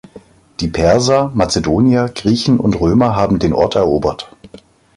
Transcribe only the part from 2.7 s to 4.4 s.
Römer haben den Ort erobert.